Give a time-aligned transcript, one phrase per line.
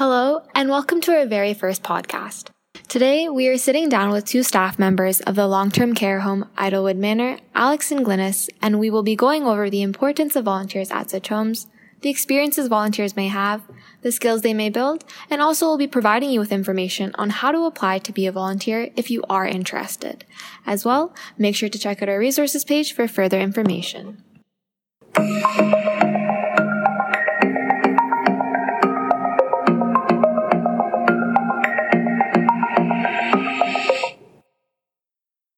[0.00, 2.48] Hello, and welcome to our very first podcast.
[2.88, 6.48] Today, we are sitting down with two staff members of the long term care home
[6.56, 10.90] Idlewyld Manor, Alex and Glynis, and we will be going over the importance of volunteers
[10.90, 11.66] at such homes,
[12.00, 13.60] the experiences volunteers may have,
[14.00, 17.52] the skills they may build, and also will be providing you with information on how
[17.52, 20.24] to apply to be a volunteer if you are interested.
[20.64, 24.24] As well, make sure to check out our resources page for further information.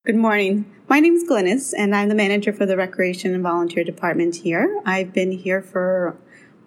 [0.05, 0.65] Good morning.
[0.89, 4.83] My name is Glynis, and I'm the manager for the Recreation and Volunteer Department here.
[4.85, 6.17] I've been here for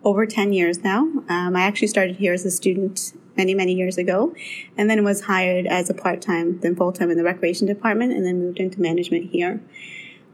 [0.06, 1.02] over 10 years now.
[1.28, 4.34] Um, I actually started here as a student many, many years ago,
[4.78, 8.14] and then was hired as a part time, then full time in the Recreation Department,
[8.14, 9.62] and then moved into management here.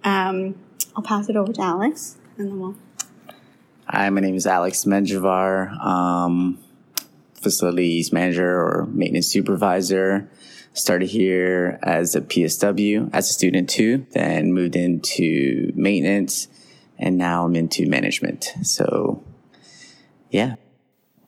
[0.04, 0.54] Um,
[0.96, 2.76] I'll pass it over to Alex, and then we'll.
[3.88, 6.60] Hi, my name is Alex Menjivar, um,
[7.34, 10.30] facilities manager or maintenance supervisor
[10.74, 16.48] started here as a PSW as a student too, then moved into maintenance
[16.98, 18.54] and now I'm into management.
[18.64, 19.24] So
[20.30, 20.56] yeah.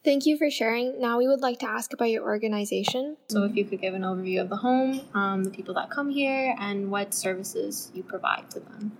[0.03, 0.99] Thank you for sharing.
[0.99, 3.15] Now we would like to ask about your organization.
[3.29, 6.09] So if you could give an overview of the home, um, the people that come
[6.09, 8.97] here, and what services you provide to them.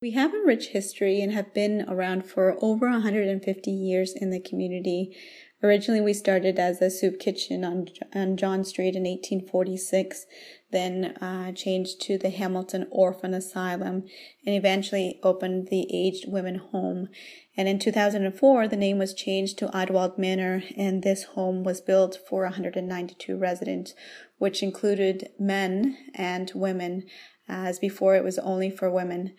[0.00, 4.40] We have a rich history and have been around for over 150 years in the
[4.40, 5.16] community.
[5.60, 10.26] Originally, we started as a soup kitchen on, on John Street in 1846,
[10.70, 14.04] then uh, changed to the Hamilton Orphan Asylum,
[14.46, 17.08] and eventually opened the Aged Women Home.
[17.56, 22.16] And in 2004, the name was changed to Idlewyld Manor, and this home was built
[22.28, 23.94] for 192 residents,
[24.38, 27.04] which included men and women,
[27.48, 29.34] as before it was only for women.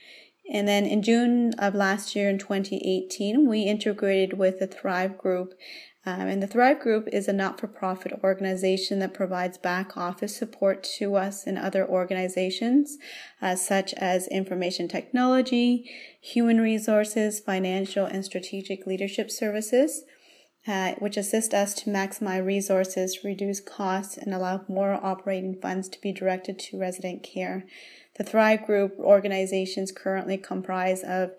[0.51, 5.53] And then in June of last year in 2018, we integrated with the Thrive Group
[6.05, 10.35] um, and the Thrive Group is a not for profit organization that provides back office
[10.35, 12.97] support to us and other organizations,
[13.41, 15.89] uh, such as information technology,
[16.21, 20.03] human resources, financial, and strategic leadership services.
[20.67, 25.99] Uh, which assist us to maximize resources, reduce costs, and allow more operating funds to
[26.01, 27.63] be directed to resident care.
[28.17, 31.31] The Thrive Group organizations currently comprise of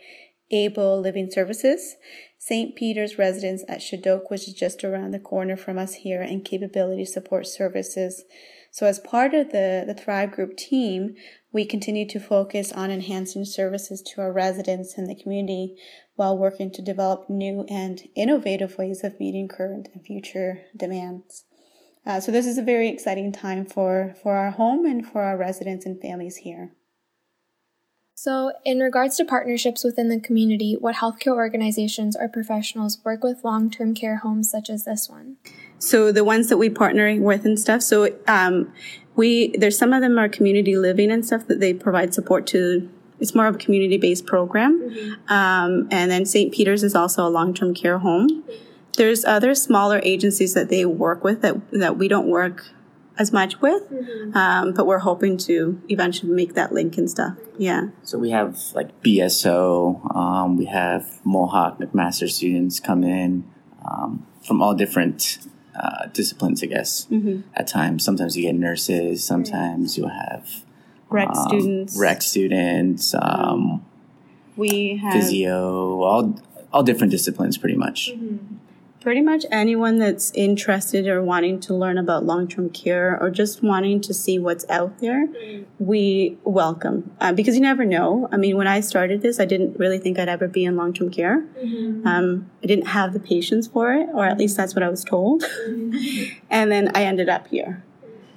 [0.51, 1.97] Able Living Services,
[2.43, 2.75] St.
[2.75, 7.05] Peter's residence at Chedoke, which is just around the corner from us here, and Capability
[7.05, 8.25] Support Services.
[8.71, 11.17] So, as part of the, the Thrive Group team,
[11.53, 15.77] we continue to focus on enhancing services to our residents and the community
[16.15, 21.45] while working to develop new and innovative ways of meeting current and future demands.
[22.07, 25.37] Uh, so, this is a very exciting time for, for our home and for our
[25.37, 26.73] residents and families here.
[28.23, 33.43] So, in regards to partnerships within the community, what healthcare organizations or professionals work with
[33.45, 35.39] long term care homes such as this one?
[35.79, 38.75] So, the ones that we partner with and stuff, so um,
[39.17, 42.91] we there's some of them are community living and stuff that they provide support to.
[43.21, 44.91] It's more of a community based program.
[44.91, 45.33] Mm-hmm.
[45.33, 46.53] Um, and then St.
[46.53, 48.45] Peter's is also a long term care home.
[48.99, 52.67] There's other smaller agencies that they work with that, that we don't work
[53.21, 54.35] as much with, mm-hmm.
[54.35, 57.37] um, but we're hoping to eventually make that link and stuff.
[57.59, 57.89] Yeah.
[58.03, 63.45] So we have like BSO, um, we have Mohawk McMaster students come in
[63.85, 65.39] um, from all different
[65.79, 67.07] uh, disciplines, I guess.
[67.11, 67.43] Mm-hmm.
[67.55, 70.49] At times, sometimes you get nurses, sometimes you'll have
[71.11, 73.15] rec um, students, rec students.
[73.15, 73.85] Um,
[74.57, 76.41] we have physio, all
[76.73, 78.13] all different disciplines, pretty much.
[78.13, 78.57] Mm-hmm
[79.01, 84.01] pretty much anyone that's interested or wanting to learn about long-term care or just wanting
[84.01, 85.27] to see what's out there
[85.79, 87.11] we welcome.
[87.21, 88.29] Uh, because you never know.
[88.31, 91.11] I mean when i started this i didn't really think i'd ever be in long-term
[91.11, 91.47] care.
[91.59, 92.07] Mm-hmm.
[92.07, 95.03] um, i didn't have the patience for it or at least that's what i was
[95.03, 95.43] told.
[95.43, 96.39] Mm-hmm.
[96.51, 97.83] and then i ended up here.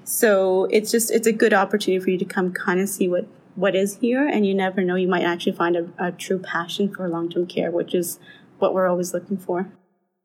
[0.06, 3.28] So it's just it's a good opportunity for you to come kind of see what
[3.56, 4.96] what is here and you never know.
[4.96, 8.18] You might actually find a, a true passion for long-term care which is
[8.60, 9.70] what we're always looking for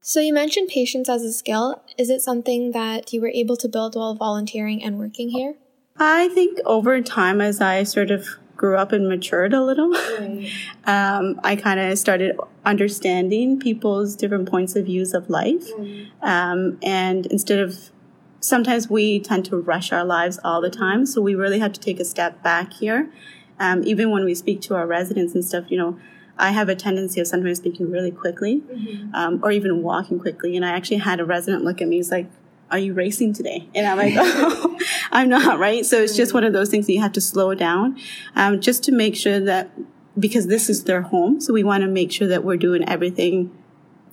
[0.00, 1.82] so, you mentioned patience as a skill.
[1.98, 5.56] Is it something that you were able to build while volunteering and working here?
[5.98, 8.26] I think over time, as I sort of
[8.56, 10.50] grew up and matured a little, right.
[10.84, 15.66] um, I kind of started understanding people's different points of views of life.
[15.76, 16.08] Right.
[16.22, 17.90] Um, and instead of
[18.40, 21.80] sometimes we tend to rush our lives all the time, so we really have to
[21.80, 23.10] take a step back here.
[23.60, 25.98] Um, even when we speak to our residents and stuff, you know,
[26.38, 29.14] I have a tendency of sometimes speaking really quickly mm-hmm.
[29.14, 30.56] um, or even walking quickly.
[30.56, 31.96] And I actually had a resident look at me.
[31.96, 32.30] He's like,
[32.70, 33.68] Are you racing today?
[33.74, 34.78] And I'm like, Oh,
[35.10, 35.84] I'm not, right?
[35.84, 37.98] So it's just one of those things that you have to slow down
[38.36, 39.70] um, just to make sure that
[40.18, 41.40] because this is their home.
[41.40, 43.56] So we want to make sure that we're doing everything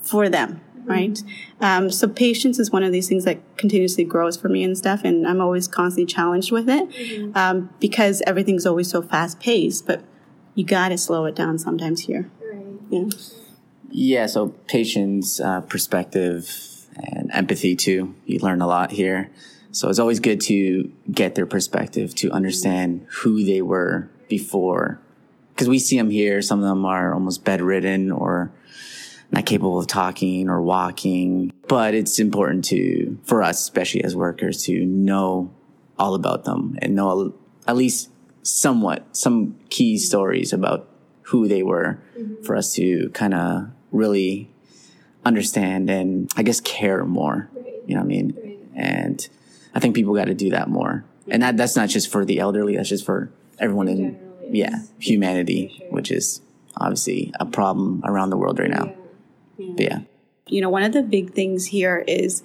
[0.01, 1.21] for them right?
[1.61, 5.01] Um, so patience is one of these things that continuously grows for me and stuff,
[5.03, 9.87] and I'm always constantly challenged with it um, because everything's always so fast paced.
[9.87, 10.03] But
[10.55, 12.29] you got to slow it down sometimes here.
[12.89, 13.09] Yeah.
[13.91, 16.49] Yeah, so patience, uh, perspective,
[16.95, 18.15] and empathy too.
[18.25, 19.29] You learn a lot here.
[19.71, 24.99] So it's always good to get their perspective to understand who they were before.
[25.53, 28.51] Because we see them here, some of them are almost bedridden or
[29.31, 31.51] not capable of talking or walking.
[31.67, 35.53] But it's important to, for us, especially as workers, to know
[35.97, 37.33] all about them and know
[37.67, 38.09] at least
[38.45, 40.87] somewhat some key stories about
[41.23, 42.43] who they were mm-hmm.
[42.43, 44.49] for us to kind of really
[45.25, 47.49] understand and I guess care more.
[47.87, 48.69] You know what I mean?
[48.75, 49.27] And
[49.73, 51.03] I think people got to do that more.
[51.27, 54.19] And that, that's not just for the elderly, that's just for everyone in,
[54.49, 56.41] yeah, humanity, which is
[56.77, 58.93] obviously a problem around the world right now.
[59.57, 59.99] But yeah.
[60.47, 62.43] You know, one of the big things here is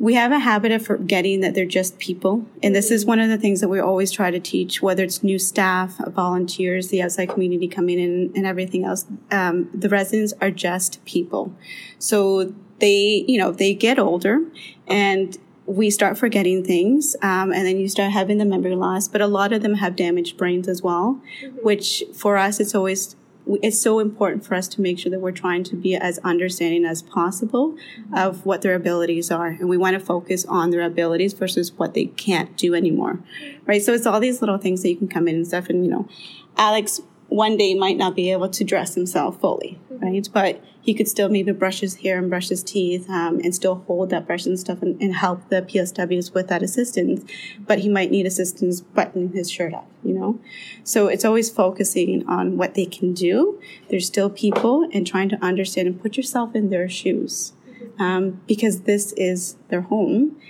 [0.00, 2.46] we have a habit of forgetting that they're just people.
[2.62, 5.22] And this is one of the things that we always try to teach, whether it's
[5.22, 9.06] new staff, volunteers, the outside community coming in, and everything else.
[9.32, 11.52] Um, the residents are just people.
[11.98, 14.44] So they, you know, they get older
[14.86, 15.36] and
[15.66, 19.06] we start forgetting things, um, and then you start having the memory loss.
[19.06, 21.20] But a lot of them have damaged brains as well,
[21.62, 23.16] which for us, it's always
[23.62, 26.84] it's so important for us to make sure that we're trying to be as understanding
[26.84, 27.76] as possible
[28.14, 29.46] of what their abilities are.
[29.46, 33.20] And we want to focus on their abilities versus what they can't do anymore.
[33.66, 33.82] Right.
[33.82, 35.68] So it's all these little things that you can come in and stuff.
[35.68, 36.08] And, you know,
[36.56, 40.04] Alex one day might not be able to dress himself fully, mm-hmm.
[40.04, 40.28] right?
[40.32, 43.84] But he could still maybe brush his hair and brush his teeth um, and still
[43.86, 47.30] hold that brush and stuff and, and, help the PSWs with that assistance.
[47.66, 50.40] But he might need assistance buttoning his shirt up, you know?
[50.84, 53.60] So it's always focusing on what they can do.
[53.90, 57.52] They're still people and trying to understand and put yourself in their shoes
[57.98, 60.40] um, because this is their home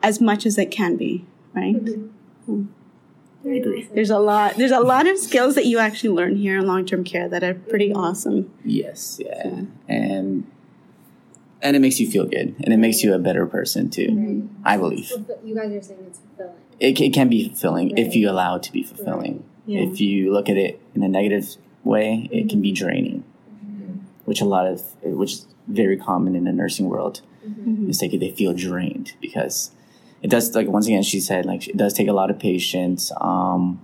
[0.00, 1.74] as much as it can be, right?
[1.74, 2.66] Mm-hmm.
[3.46, 4.56] There's a lot.
[4.56, 7.44] There's a lot of skills that you actually learn here in long term care that
[7.44, 8.52] are pretty awesome.
[8.64, 10.50] Yes, yeah, and
[11.62, 14.08] and it makes you feel good, and it makes you a better person too.
[14.10, 14.74] Right.
[14.74, 15.10] I believe.
[15.44, 16.56] You guys are saying it's fulfilling.
[16.80, 17.98] It, it can be fulfilling right.
[17.98, 19.34] if you allow it to be fulfilling.
[19.34, 19.44] Right.
[19.66, 19.80] Yeah.
[19.80, 22.84] If you look at it in a negative way, it can be mm-hmm.
[22.84, 23.98] draining, mm-hmm.
[24.24, 27.22] which a lot of which is very common in the nursing world.
[27.46, 27.90] Mm-hmm.
[27.90, 29.70] It's like they feel drained because
[30.26, 33.12] it does like once again she said like it does take a lot of patience
[33.20, 33.80] um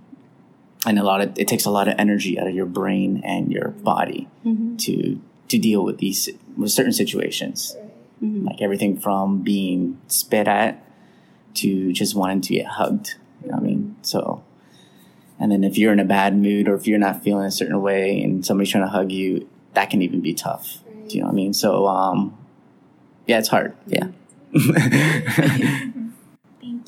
[0.85, 3.49] and a lot of it takes a lot of energy out of your brain and
[3.49, 4.75] your body mm-hmm.
[4.75, 7.77] to to deal with these with certain situations.
[8.21, 8.47] Mm-hmm.
[8.47, 10.85] like everything from being spit at
[11.55, 13.95] to just wanting to get hugged you know what i mean?
[14.01, 14.43] So
[15.39, 17.81] and then if you're in a bad mood or if you're not feeling a certain
[17.81, 21.27] way and somebody's trying to hug you that can even be tough do you know
[21.27, 21.53] what i mean?
[21.53, 22.37] So um
[23.27, 24.07] yeah it's hard yeah.
[24.53, 25.92] Thank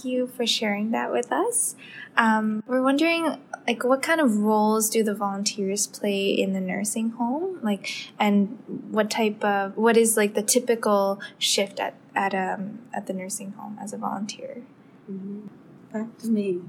[0.05, 1.75] you for sharing that with us.
[2.15, 7.11] Um, we're wondering, like, what kind of roles do the volunteers play in the nursing
[7.11, 7.59] home?
[7.61, 8.57] Like, and
[8.89, 13.51] what type of, what is like the typical shift at at um at the nursing
[13.53, 14.63] home as a volunteer?
[15.11, 15.47] Mm-hmm
[15.95, 16.59] back to me.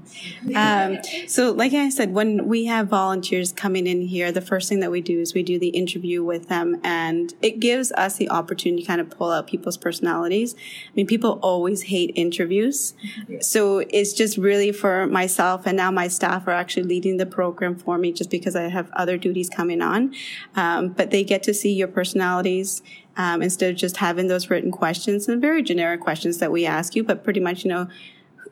[0.55, 4.79] Um, so, like I said, when we have volunteers coming in here, the first thing
[4.79, 8.29] that we do is we do the interview with them, and it gives us the
[8.29, 10.55] opportunity to kind of pull out people's personalities.
[10.55, 12.93] I mean, people always hate interviews,
[13.41, 17.75] so it's just really for myself, and now my staff are actually leading the program
[17.75, 20.13] for me, just because I have other duties coming on.
[20.55, 22.81] Um, but they get to see your personalities.
[23.19, 26.95] Um, instead of just having those written questions and very generic questions that we ask
[26.95, 27.87] you, but pretty much, you know,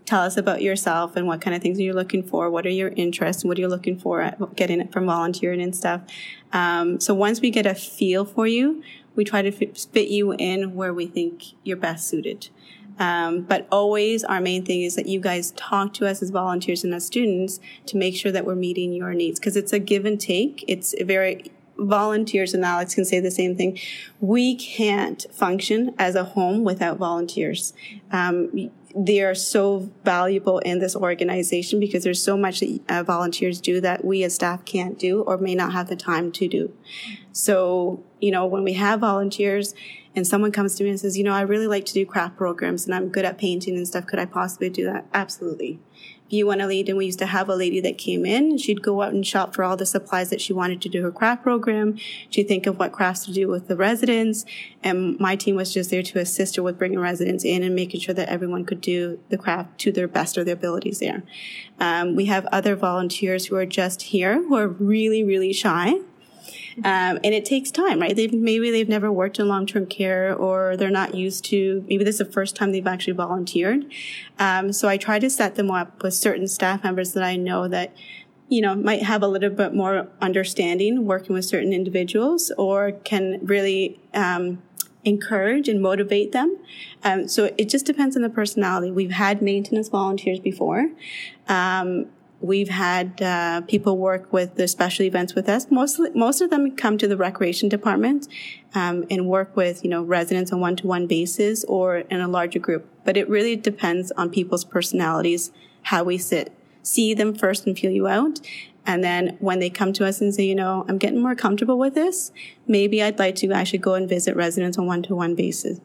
[0.06, 2.50] tell us about yourself and what kind of things you're looking for.
[2.50, 3.44] What are your interests?
[3.44, 6.02] What are you looking for at getting it from volunteering and stuff?
[6.54, 8.84] Um, so once we get a feel for you,
[9.16, 12.50] we try to fit you in where we think you're best suited.
[12.98, 16.84] Um, but always our main thing is that you guys talk to us as volunteers
[16.84, 20.06] and as students to make sure that we're meeting your needs because it's a give
[20.06, 20.64] and take.
[20.68, 23.80] It's very volunteers and Alex can say the same thing.
[24.20, 27.74] We can't function as a home without volunteers.
[28.12, 33.60] Um, they are so valuable in this organization because there's so much that uh, volunteers
[33.60, 36.72] do that we as staff can't do or may not have the time to do.
[37.34, 39.76] So, you know, when we have volunteers
[40.16, 42.38] and someone comes to me and says, you know, I really like to do craft
[42.38, 45.06] programs and I'm good at painting and stuff, could I possibly do that?
[45.14, 45.82] Absolutely
[46.30, 46.90] you want to lead.
[46.90, 49.54] And we used to have a lady that came in she'd go out and shop
[49.54, 51.98] for all the supplies that she wanted to do her craft program.
[52.30, 54.46] She'd think of what crafts to do with the residents.
[54.84, 58.02] And my team was just there to assist her with bringing residents in and making
[58.02, 61.24] sure that everyone could do the craft to their best of their abilities there.
[61.80, 65.96] Um, we have other volunteers who are just here who are really, really shy
[66.84, 68.16] Um, and it takes time, right?
[68.16, 72.20] They've, maybe they've never worked in long-term care or they're not used to, maybe this
[72.20, 73.86] is the first time they've actually volunteered.
[74.40, 77.68] Um, so I try to set them up with certain staff members that I know
[77.70, 77.96] that,
[78.50, 83.40] you know, might have a little bit more understanding working with certain individuals or can
[83.44, 84.62] really, um,
[85.06, 86.58] encourage and motivate them.
[87.04, 88.90] Um, so it just depends on the personality.
[88.92, 90.90] We've had maintenance volunteers before.
[91.48, 92.08] Um,
[92.46, 95.72] we've had uh, people work with the special events with us.
[95.72, 98.28] Most most of them come to the recreation department
[98.74, 102.28] um, and work with you know residents on one to one basis or in a
[102.28, 102.88] larger group.
[103.04, 105.52] But it really depends on people's personalities,
[105.84, 108.40] how we sit, see them first and feel you out,
[108.86, 111.78] and then when they come to us and say, you know, I'm getting more comfortable
[111.78, 112.32] with this,
[112.68, 115.80] maybe I'd like to actually go and visit residents on one-to-one basis.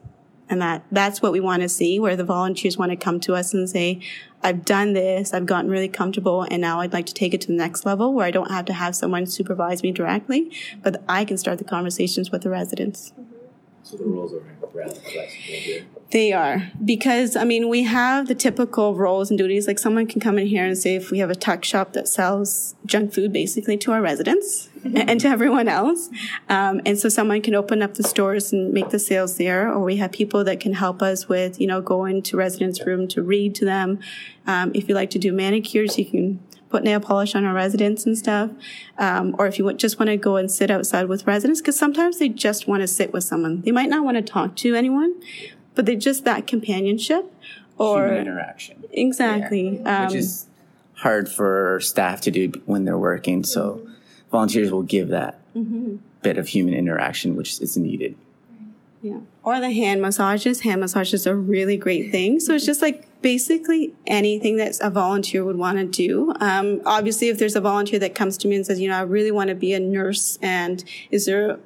[0.51, 3.35] And that, that's what we want to see, where the volunteers want to come to
[3.35, 4.01] us and say,
[4.43, 7.47] I've done this, I've gotten really comfortable, and now I'd like to take it to
[7.47, 10.51] the next level where I don't have to have someone supervise me directly,
[10.83, 13.13] but I can start the conversations with the residents.
[13.13, 13.40] Mm-hmm.
[13.83, 15.87] So the roles are rather flexible here.
[16.11, 19.67] They are because I mean we have the typical roles and duties.
[19.67, 22.09] Like someone can come in here and say if we have a tuck shop that
[22.09, 26.09] sells junk food basically to our residents and to everyone else,
[26.49, 29.73] um, and so someone can open up the stores and make the sales there.
[29.73, 33.09] Or we have people that can help us with you know going to residents' room
[33.09, 33.99] to read to them.
[34.47, 36.41] Um, if you like to do manicures, you can
[36.71, 38.51] put nail polish on our residents and stuff.
[38.97, 42.19] Um, or if you just want to go and sit outside with residents, because sometimes
[42.19, 43.61] they just want to sit with someone.
[43.63, 45.21] They might not want to talk to anyone,
[45.75, 47.33] but they just that companionship
[47.77, 48.85] or Human interaction.
[48.93, 49.79] Exactly.
[49.79, 50.03] Yeah.
[50.03, 50.47] Um, Which is
[50.95, 53.43] hard for staff to do when they're working.
[53.43, 53.93] So mm-hmm.
[54.31, 55.97] volunteers will give that mm-hmm.
[56.23, 58.17] bit of human interaction, which is needed.
[59.03, 59.21] Yeah.
[59.43, 60.61] Or the hand massages.
[60.61, 62.39] Hand massages are a really great thing.
[62.39, 66.33] So it's just like basically anything that a volunteer would want to do.
[66.41, 69.03] Um, obviously, if there's a volunteer that comes to me and says, you know, I
[69.03, 71.59] really want to be a nurse, and is there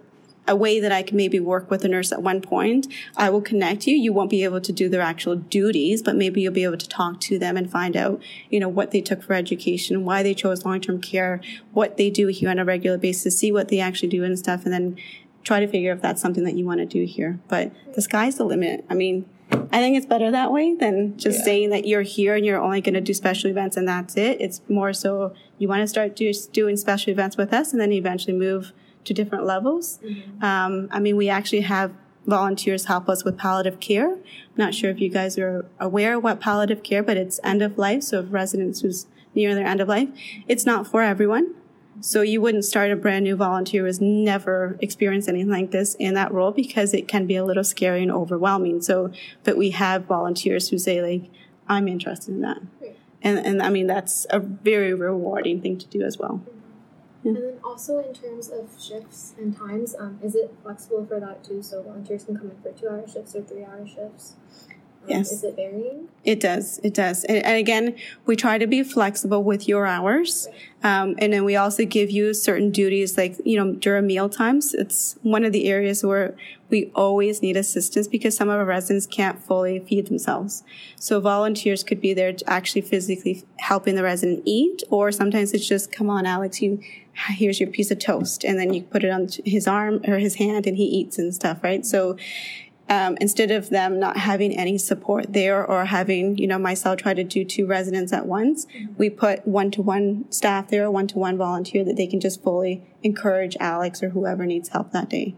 [0.47, 3.41] a way that I can maybe work with a nurse at one point, I will
[3.41, 3.97] connect you.
[3.97, 6.89] You won't be able to do their actual duties, but maybe you'll be able to
[6.89, 10.35] talk to them and find out, you know, what they took for education, why they
[10.35, 11.41] chose long-term care,
[11.73, 14.65] what they do here on a regular basis, see what they actually do and stuff,
[14.65, 14.99] and then
[15.45, 17.39] try to figure if that's something that you want to do here.
[17.49, 18.85] But the sky's the limit.
[18.91, 21.45] I mean, I think it's better that way than just yeah.
[21.45, 24.41] saying that you're here and you're only going to do special events and that's it.
[24.41, 27.93] It's more so you want to start do, doing special events with us and then
[27.93, 28.73] eventually move
[29.05, 29.99] to different levels.
[30.05, 30.45] Mm-hmm.
[30.45, 31.93] Um, I mean, we actually have
[32.27, 34.13] volunteers help us with palliative care.
[34.13, 34.21] I'm
[34.57, 38.03] not sure if you guys are aware what palliative care, but it's end of life.
[38.03, 40.09] So if residents who's near their end of life,
[40.49, 41.55] it's not for everyone.
[42.01, 45.95] So you wouldn't start a brand new volunteer who has never experienced anything like this
[45.95, 48.83] in that role because it can be a little scary and overwhelming.
[48.83, 49.11] So,
[49.43, 51.31] but we have volunteers who say like,
[51.69, 52.59] I'm interested in that.
[53.23, 56.43] And, and I mean, that's a very rewarding thing to do as well.
[56.47, 57.31] Yeah.
[57.31, 61.43] And then also in terms of shifts and times, um, is it flexible for that
[61.43, 61.63] too?
[61.63, 64.37] So volunteers can come in for two hour shifts or three hour shifts?
[65.07, 65.33] Yes.
[65.33, 66.09] Is it varying?
[66.25, 66.81] It does.
[66.83, 67.25] It does.
[67.25, 70.49] And, and again, we try to be flexible with your hours.
[70.83, 74.75] Um, and then we also give you certain duties, like, you know, during meal times.
[74.75, 76.35] It's one of the areas where
[76.71, 80.63] we always need assistance because some of our residents can't fully feed themselves.
[80.99, 85.69] So volunteers could be there to actually physically helping the resident eat, or sometimes it's
[85.69, 86.81] just, come on, Alex, you,
[87.29, 88.45] here's your piece of toast.
[88.45, 91.35] And then you put it on his arm or his hand and he eats and
[91.35, 91.85] stuff, right?
[91.85, 92.17] So,
[92.88, 97.14] um, instead of them not having any support there or having, you know, myself try
[97.14, 98.93] to do two residents at once, mm-hmm.
[98.99, 102.43] we put one to one staff there, one to one volunteer that they can just
[102.43, 105.35] fully encourage Alex or whoever needs help that day.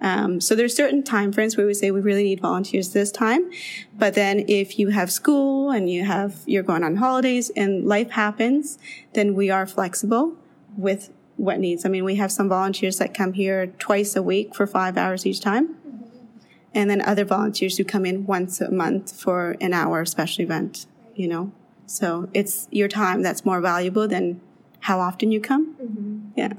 [0.00, 3.50] Um, so there's certain time frames where we say we really need volunteers this time.
[3.98, 8.10] But then if you have school and you have, you're going on holidays and life
[8.10, 8.78] happens,
[9.14, 10.36] then we are flexible
[10.76, 11.86] with what needs.
[11.86, 15.24] I mean, we have some volunteers that come here twice a week for five hours
[15.24, 15.76] each time
[16.74, 20.86] and then other volunteers who come in once a month for an hour special event,
[21.14, 21.52] you know.
[21.86, 24.40] So it's your time that's more valuable than
[24.80, 25.74] how often you come.
[25.74, 26.18] Mm-hmm.
[26.36, 26.52] Yeah.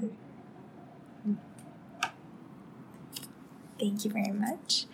[3.80, 4.86] Thank you very much.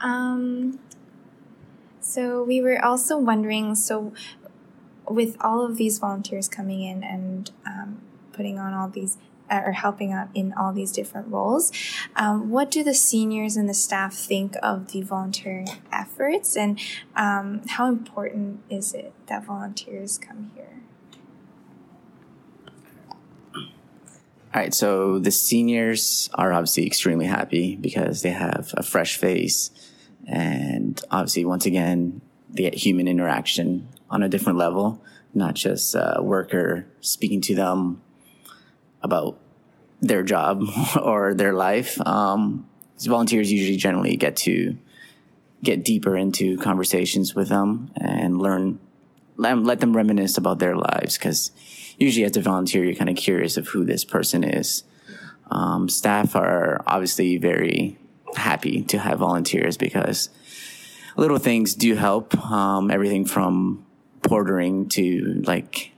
[0.00, 0.80] Um,
[2.00, 4.12] so we were also wondering so
[5.08, 8.02] with all of these volunteers coming in and um,
[8.32, 9.16] putting on all these
[9.50, 11.72] or helping out in all these different roles.
[12.16, 16.78] Um, what do the seniors and the staff think of the volunteering efforts, and
[17.16, 20.68] um, how important is it that volunteers come here?
[24.54, 29.70] All right, so the seniors are obviously extremely happy because they have a fresh face,
[30.26, 35.02] and obviously, once again, they get human interaction on a different level,
[35.34, 38.00] not just a worker speaking to them
[39.04, 39.38] about
[40.00, 40.64] their job
[41.00, 42.00] or their life.
[42.04, 42.68] Um,
[43.04, 44.76] volunteers usually generally get to
[45.62, 48.78] get deeper into conversations with them and learn,
[49.36, 51.52] let, let them reminisce about their lives because
[51.98, 54.84] usually as a volunteer, you're kind of curious of who this person is.
[55.50, 57.98] Um, staff are obviously very
[58.34, 60.30] happy to have volunteers because
[61.16, 62.36] little things do help.
[62.50, 63.84] Um, everything from
[64.22, 65.93] portering to like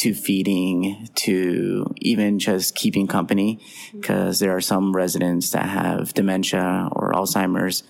[0.00, 4.00] to feeding to even just keeping company mm-hmm.
[4.00, 7.82] because there are some residents that have dementia or Alzheimer's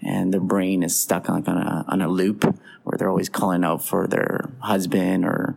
[0.00, 2.44] and their brain is stuck on, on a, on a loop
[2.84, 5.56] where they're always calling out for their husband or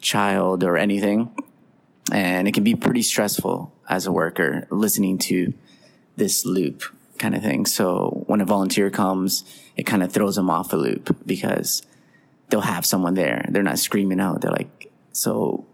[0.00, 1.34] child or anything.
[2.12, 5.52] And it can be pretty stressful as a worker listening to
[6.16, 6.84] this loop
[7.18, 7.66] kind of thing.
[7.66, 9.42] So when a volunteer comes,
[9.76, 11.82] it kind of throws them off a loop because
[12.50, 13.46] they'll have someone there.
[13.48, 14.42] They're not screaming out.
[14.42, 15.66] They're like, so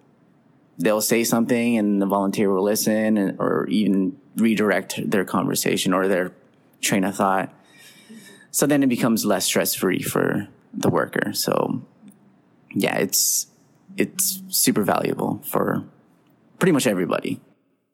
[0.79, 6.09] they'll say something and the volunteer will listen and, or even redirect their conversation or
[6.09, 6.33] their
[6.81, 7.53] train of thought.
[8.51, 11.33] So then it becomes less stress free for the worker.
[11.33, 11.83] So
[12.71, 13.47] yeah, it's,
[13.97, 15.85] it's super valuable for
[16.59, 17.41] pretty much everybody.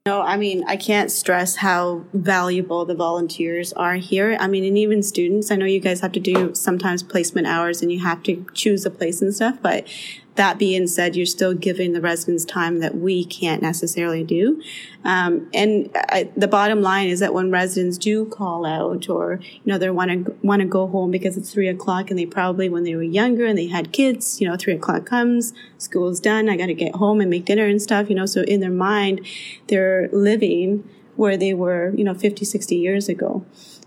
[0.04, 4.36] No, I mean, I can't stress how valuable the volunteers are here.
[4.40, 7.82] I mean, and even students, I know you guys have to do sometimes placement hours
[7.82, 9.86] and you have to choose a place and stuff, but
[10.36, 14.62] that being said, you're still giving the residents time that we can't necessarily do.
[15.04, 19.60] Um, and I, the bottom line is that when residents do call out or, you
[19.66, 22.70] know, they want to, want to go home because it's three o'clock and they probably,
[22.70, 26.48] when they were younger and they had kids, you know, three o'clock comes, school's done,
[26.48, 28.70] I got to get home and make dinner and stuff, you know, so in their
[28.70, 29.20] mind,
[29.66, 33.44] they're living where they were, you know, 50, 60 years ago.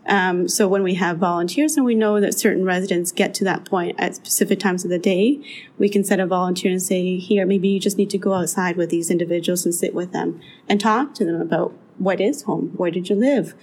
[0.08, 3.66] Um, so when we have volunteers and we know that certain residents get to that
[3.66, 5.42] point at specific times of the day,
[5.78, 8.78] we can set a volunteer and say, here, maybe you just need to go outside
[8.78, 12.74] with these individuals and sit with them and talk to them about what is home?
[12.76, 13.56] Where did you live?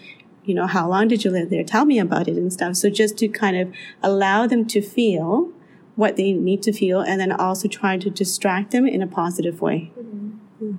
[0.44, 1.62] You know, how long did you live there?
[1.62, 2.76] Tell me about it and stuff.
[2.76, 3.72] So just to kind of
[4.02, 5.52] allow them to feel
[5.94, 9.60] what they need to feel and then also try to distract them in a positive
[9.60, 9.92] way.
[9.96, 10.76] Mm-hmm.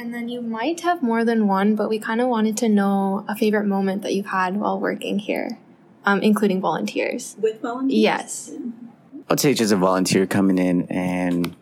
[0.00, 3.26] And then you might have more than one, but we kind of wanted to know
[3.28, 5.58] a favorite moment that you've had while working here,
[6.06, 7.36] um, including volunteers.
[7.38, 8.00] With volunteers?
[8.00, 8.50] Yes.
[9.28, 11.54] I'd say just a volunteer coming in and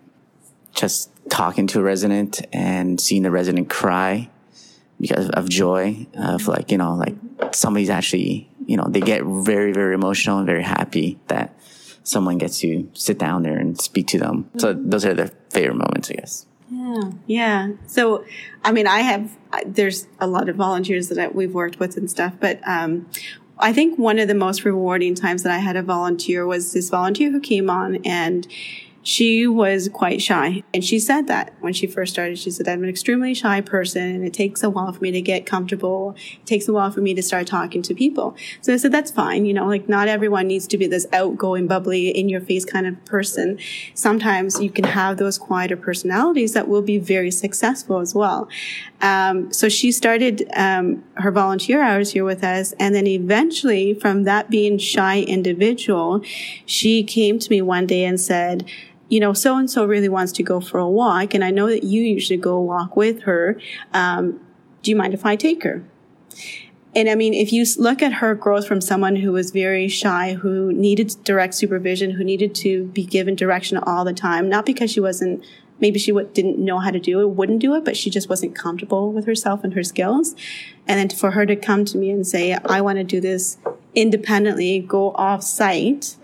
[0.72, 4.30] just talking to a resident and seeing the resident cry
[5.00, 7.16] because of joy of like, you know, like
[7.52, 11.58] somebody's actually, you know, they get very, very emotional and very happy that
[12.04, 14.48] someone gets to sit down there and speak to them.
[14.58, 16.46] So those are their favorite moments, I guess.
[16.70, 17.70] Yeah, yeah.
[17.86, 18.24] So,
[18.62, 22.34] I mean, I have there's a lot of volunteers that we've worked with and stuff,
[22.38, 23.08] but um,
[23.58, 26.90] I think one of the most rewarding times that I had a volunteer was this
[26.90, 28.46] volunteer who came on and
[29.08, 30.62] she was quite shy.
[30.74, 32.38] And she said that when she first started.
[32.38, 35.46] She said, I'm an extremely shy person it takes a while for me to get
[35.46, 36.14] comfortable.
[36.34, 38.36] It takes a while for me to start talking to people.
[38.60, 39.46] So I said, that's fine.
[39.46, 42.86] You know, like not everyone needs to be this outgoing, bubbly, in your face kind
[42.86, 43.58] of person.
[43.94, 48.46] Sometimes you can have those quieter personalities that will be very successful as well.
[49.00, 52.72] Um, so she started um, her volunteer hours here with us.
[52.78, 56.20] And then eventually, from that being shy individual,
[56.66, 58.68] she came to me one day and said,
[59.08, 61.68] you know, so and so really wants to go for a walk, and I know
[61.68, 63.60] that you usually go walk with her.
[63.92, 64.40] Um,
[64.82, 65.82] do you mind if I take her?
[66.94, 70.34] And I mean, if you look at her growth from someone who was very shy,
[70.34, 74.90] who needed direct supervision, who needed to be given direction all the time, not because
[74.90, 75.44] she wasn't,
[75.80, 78.54] maybe she didn't know how to do it, wouldn't do it, but she just wasn't
[78.54, 80.34] comfortable with herself and her skills.
[80.86, 83.58] And then for her to come to me and say, I want to do this
[83.94, 86.16] independently, go off site,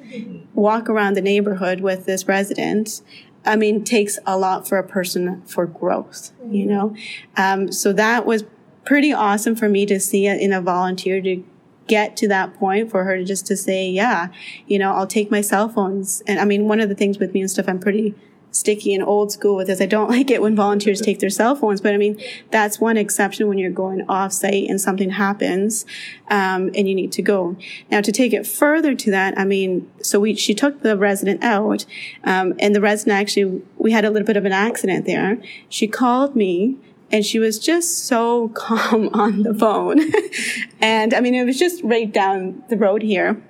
[0.55, 3.03] walk around the neighborhood with this resident,
[3.45, 6.97] I mean, takes a lot for a person for growth, you know?
[7.37, 8.45] Um, so that was
[8.85, 11.43] pretty awesome for me to see it in a volunteer to
[11.87, 14.29] get to that point for her to just to say, yeah,
[14.67, 16.23] you know, I'll take my cell phones.
[16.27, 18.15] And I mean, one of the things with me and stuff, I'm pretty
[18.55, 19.81] sticky and old school with this.
[19.81, 22.97] I don't like it when volunteers take their cell phones, but I mean, that's one
[22.97, 25.85] exception when you're going off site and something happens,
[26.29, 27.57] um, and you need to go.
[27.91, 31.43] Now to take it further to that, I mean, so we, she took the resident
[31.43, 31.85] out,
[32.23, 35.39] um, and the resident actually, we had a little bit of an accident there.
[35.69, 36.77] She called me
[37.11, 40.01] and she was just so calm on the phone.
[40.81, 43.43] and I mean, it was just right down the road here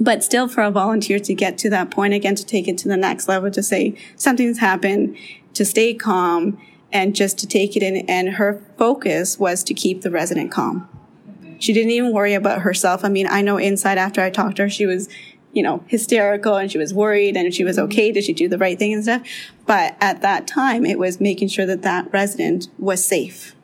[0.00, 2.88] but still for a volunteer to get to that point again to take it to
[2.88, 5.16] the next level to say something's happened
[5.54, 6.58] to stay calm
[6.92, 10.88] and just to take it in and her focus was to keep the resident calm
[11.58, 14.62] she didn't even worry about herself i mean i know inside after i talked to
[14.62, 15.08] her she was
[15.52, 18.12] you know, hysterical and she was worried and she was okay.
[18.12, 19.22] Did she do the right thing and stuff?
[19.66, 23.56] But at that time, it was making sure that that resident was safe.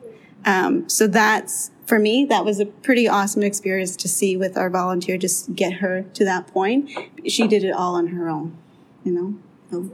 [0.45, 4.69] Um, so that's, for me, that was a pretty awesome experience to see with our
[4.69, 6.91] volunteer, just get her to that point.
[7.25, 8.57] She did it all on her own,
[9.05, 9.35] you know?
[9.71, 9.89] So,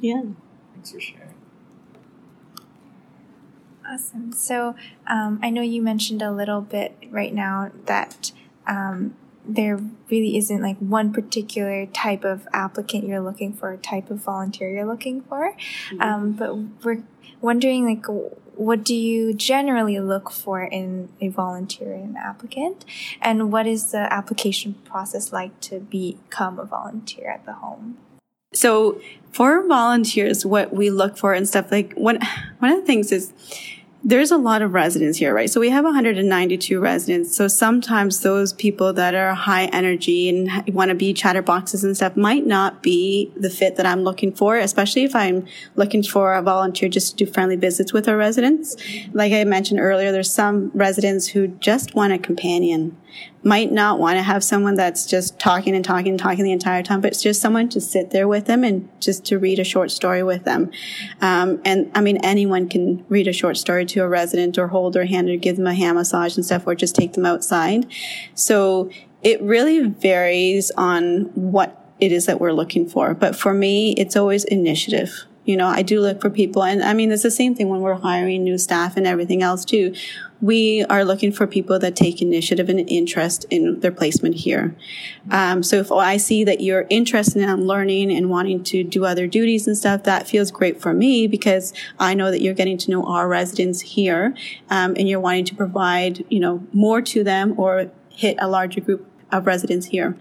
[0.00, 0.22] yeah.
[0.72, 1.34] Thanks for sharing.
[3.86, 4.32] Awesome.
[4.32, 4.74] So
[5.06, 8.32] um, I know you mentioned a little bit right now that
[8.66, 9.14] um,
[9.46, 9.78] there
[10.10, 14.70] really isn't like one particular type of applicant you're looking for, a type of volunteer
[14.70, 15.54] you're looking for.
[16.00, 17.02] Um, but we're
[17.42, 18.06] wondering like
[18.56, 22.84] what do you generally look for in a volunteer and applicant?
[23.20, 27.98] And what is the application process like to become a volunteer at the home?
[28.52, 29.00] So
[29.32, 32.20] for volunteers, what we look for and stuff like one
[32.60, 33.32] one of the things is
[34.06, 35.48] there's a lot of residents here, right?
[35.48, 37.34] So we have 192 residents.
[37.34, 42.14] So sometimes those people that are high energy and want to be chatterboxes and stuff
[42.14, 46.42] might not be the fit that I'm looking for, especially if I'm looking for a
[46.42, 48.76] volunteer just to do friendly visits with our residents.
[49.14, 52.96] Like I mentioned earlier, there's some residents who just want a companion
[53.42, 56.82] might not want to have someone that's just talking and talking and talking the entire
[56.82, 59.64] time, but it's just someone to sit there with them and just to read a
[59.64, 60.70] short story with them.
[61.20, 64.94] Um, and I mean, anyone can read a short story to a resident or hold
[64.94, 67.86] their hand or give them a hand massage and stuff or just take them outside.
[68.34, 68.90] So
[69.22, 73.14] it really varies on what it is that we're looking for.
[73.14, 75.26] But for me, it's always initiative.
[75.44, 77.80] You know, I do look for people, and I mean, it's the same thing when
[77.80, 79.94] we're hiring new staff and everything else too.
[80.40, 84.74] We are looking for people that take initiative and interest in their placement here.
[85.30, 89.26] Um, so if I see that you're interested in learning and wanting to do other
[89.26, 92.90] duties and stuff, that feels great for me because I know that you're getting to
[92.90, 94.34] know our residents here,
[94.70, 98.80] um, and you're wanting to provide, you know, more to them or hit a larger
[98.80, 100.16] group of residents here.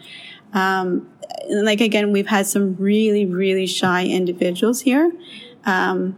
[0.53, 1.09] Um,
[1.49, 5.11] like again, we've had some really, really shy individuals here.
[5.65, 6.17] Um,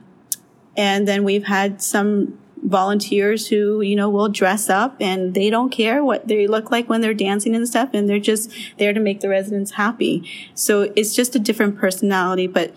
[0.78, 5.70] and then we've had some volunteers who, you know, will dress up and they don't
[5.70, 7.90] care what they look like when they're dancing and stuff.
[7.94, 10.28] And they're just there to make the residents happy.
[10.54, 12.74] So it's just a different personality, but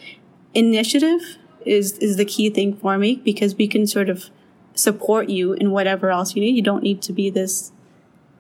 [0.55, 4.31] initiative is, is the key thing for me because we can sort of
[4.75, 6.55] support you in whatever else you need.
[6.55, 7.73] You don't need to be this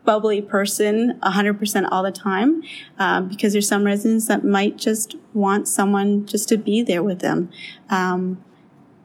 [0.08, 2.62] bubbly person 100% all the time
[2.98, 7.18] um, because there's some residents that might just want someone just to be there with
[7.18, 7.50] them.
[7.90, 8.42] Um,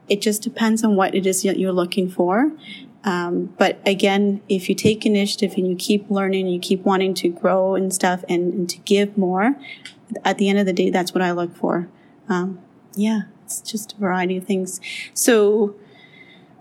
[0.08, 2.52] it just depends on what it is that you're looking for.
[3.04, 7.28] Um, but again, if you take initiative and you keep learning, you keep wanting to
[7.28, 9.56] grow and stuff and, and to give more,
[10.24, 11.86] at the end of the day, that's what I look for.
[12.30, 12.60] Um,
[12.94, 14.80] yeah, it's just a variety of things.
[15.12, 15.74] So,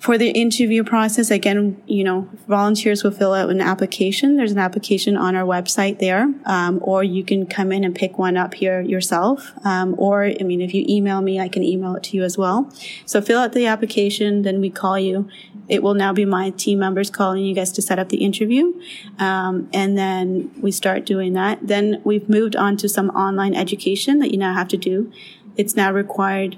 [0.04, 4.36] for the interview process, again, you know, volunteers will fill out an application.
[4.36, 8.18] There's an application on our website there, um, or you can come in and pick
[8.18, 9.54] one up here yourself.
[9.64, 12.38] Um, or, I mean, if you email me, I can email it to you as
[12.38, 12.70] well.
[13.06, 15.30] So fill out the application, then we call you.
[15.70, 18.74] It will now be my team members calling you guys to set up the interview,
[19.20, 21.66] um, and then we start doing that.
[21.66, 25.14] Then we've moved on to some online education that you now have to do.
[25.56, 26.58] It's now required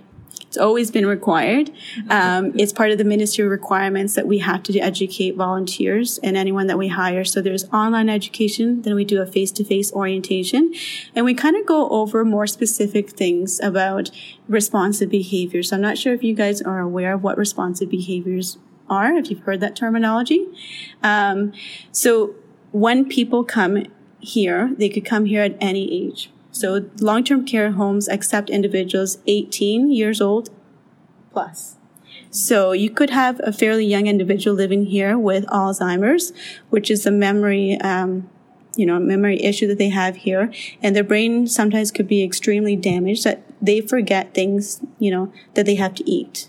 [0.56, 1.70] it's always been required.
[2.10, 6.68] Um, it's part of the ministry requirements that we have to educate volunteers and anyone
[6.68, 7.26] that we hire.
[7.26, 10.74] So there's online education, then we do a face-to-face orientation,
[11.14, 14.12] and we kind of go over more specific things about
[14.48, 15.74] responsive behaviors.
[15.74, 18.58] I'm not sure if you guys are aware of what responsive behaviors
[18.90, 20.48] are, if you've heard that terminology.
[21.04, 21.52] Um,
[21.92, 22.34] so
[22.72, 23.88] when people come
[24.22, 26.30] here, they could come here at any age.
[26.56, 30.50] So long-term care homes accept individuals 18 years old
[31.34, 31.76] plus.
[32.30, 36.32] So you could have a fairly young individual living here with Alzheimer's,
[36.70, 38.30] which is a memory, um,
[38.78, 40.50] you know, memory issue that they have here,
[40.82, 45.66] and their brain sometimes could be extremely damaged that they forget things, you know, that
[45.66, 46.48] they have to eat.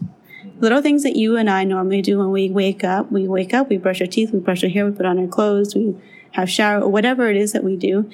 [0.60, 3.10] Little things that you and I normally do when we wake up.
[3.10, 5.26] We wake up, we brush our teeth, we brush our hair, we put on our
[5.26, 5.96] clothes, we
[6.36, 8.08] have shower or whatever it is that we do.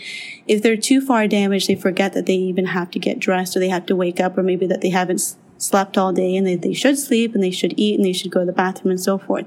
[0.47, 3.61] If they're too far damaged, they forget that they even have to get dressed or
[3.61, 6.57] they have to wake up or maybe that they haven't slept all day and they,
[6.57, 9.01] they should sleep and they should eat and they should go to the bathroom and
[9.01, 9.47] so forth.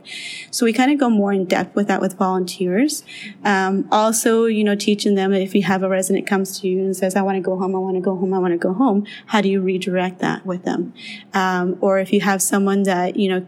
[0.49, 3.03] So we kind of go more in depth with that with volunteers.
[3.43, 6.95] Um, also, you know, teaching them if you have a resident comes to you and
[6.95, 8.73] says, I want to go home, I want to go home, I want to go
[8.73, 10.93] home, how do you redirect that with them?
[11.33, 13.45] Um, or if you have someone that, you know,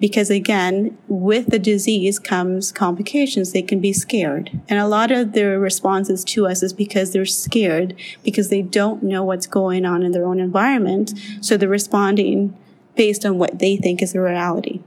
[0.00, 3.52] because again, with the disease comes complications.
[3.52, 4.50] They can be scared.
[4.68, 9.02] And a lot of their responses to us is because they're scared because they don't
[9.02, 11.14] know what's going on in their own environment.
[11.40, 12.56] So they're responding
[12.96, 14.80] based on what they think is the reality.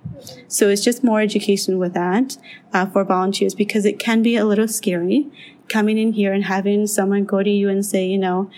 [0.48, 2.38] So it's just more education with that
[2.74, 5.28] uh, for volunteers because it can be a little scary
[5.70, 8.50] coming in here and having someone go to you and say, you know,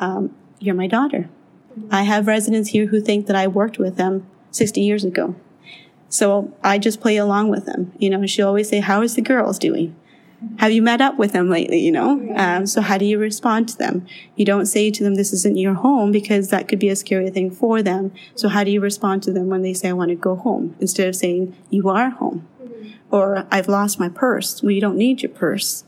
[0.00, 1.28] um, you're my daughter.
[1.90, 5.34] I have residents here who think that I worked with them 60 years ago.
[6.14, 7.92] So I just play along with them.
[7.98, 9.96] You know, she'll always say, how is the girls doing?
[10.58, 11.80] Have you met up with them lately?
[11.80, 14.06] You know, um, so how do you respond to them?
[14.36, 17.30] You don't say to them, this isn't your home because that could be a scary
[17.30, 18.12] thing for them.
[18.36, 20.76] So how do you respond to them when they say, I want to go home
[20.78, 22.46] instead of saying, you are home?
[23.10, 24.62] Or I've lost my purse.
[24.62, 25.82] Well, you don't need your purse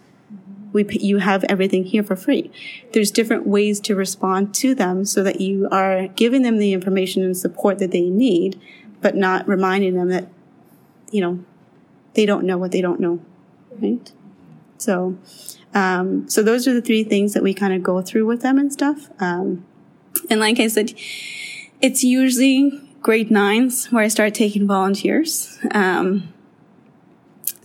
[0.77, 2.51] we you have everything here for free.
[2.93, 7.25] There's different ways to respond to them so that you are giving them the information
[7.25, 8.61] and support that they need,
[9.07, 10.27] but not reminding them that
[11.13, 11.39] you know
[12.15, 13.21] they don't know what they don't know,
[13.81, 14.11] right?
[14.79, 15.17] So,
[15.75, 18.59] um, so those are the three things that we kind of go through with them
[18.59, 19.09] and stuff.
[19.21, 19.65] Um,
[20.29, 20.93] and like I said,
[21.81, 25.57] it's usually grade nines where I start taking volunteers.
[25.71, 26.35] Um,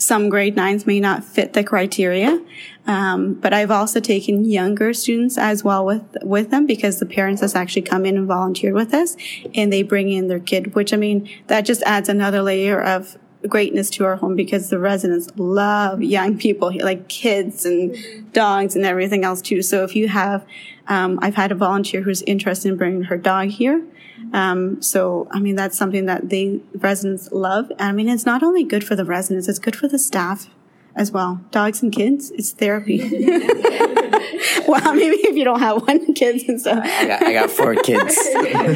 [0.02, 2.44] some grade nines may not fit the criteria.
[2.88, 7.42] Um, but I've also taken younger students as well with with them because the parents
[7.42, 9.16] has actually come in and volunteered with us,
[9.54, 10.74] and they bring in their kid.
[10.74, 14.80] Which I mean, that just adds another layer of greatness to our home because the
[14.80, 17.96] residents love young people, like kids and
[18.34, 19.62] dogs and everything else too.
[19.62, 20.44] So if you have,
[20.88, 23.86] um, I've had a volunteer who's interested in bringing her dog here.
[24.34, 27.72] Um, so, I mean, that's something that the residents love.
[27.80, 30.48] I mean, it's not only good for the residents, it's good for the staff
[30.96, 31.42] as well.
[31.52, 33.00] Dogs and kids, it's therapy.
[34.68, 36.84] well, maybe if you don't have one kids and stuff.
[36.84, 38.16] I got, I got four kids,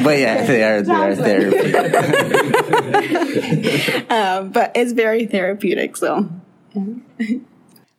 [0.02, 1.72] but yeah, they are they are therapy.
[4.08, 5.96] um, but it's very therapeutic.
[5.96, 6.28] So.
[6.74, 7.38] Yeah.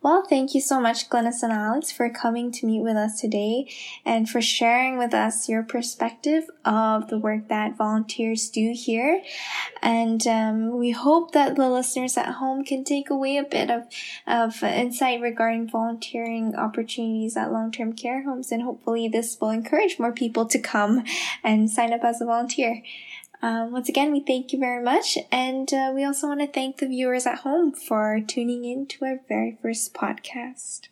[0.07, 3.69] Well, thank you so much, Glynis and Alex, for coming to meet with us today
[4.05, 9.21] and for sharing with us your perspective of the work that volunteers do here.
[9.81, 13.83] And um, we hope that the listeners at home can take away a bit of,
[14.25, 18.49] of insight regarding volunteering opportunities at long term care homes.
[18.53, 21.03] And hopefully, this will encourage more people to come
[21.43, 22.81] and sign up as a volunteer.
[23.41, 25.17] Um, once again, we thank you very much.
[25.31, 29.05] And uh, we also want to thank the viewers at home for tuning in to
[29.05, 30.87] our very first podcast.